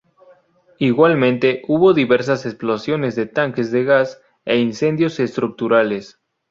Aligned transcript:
Igualmente 0.79 1.61
hubo 1.67 1.93
diversas 1.93 2.47
explosiones 2.47 3.15
de 3.15 3.27
tanques 3.27 3.71
de 3.71 3.83
gas 3.83 4.19
e 4.45 4.57
incendios 4.59 5.19
estructurales. 5.19 6.19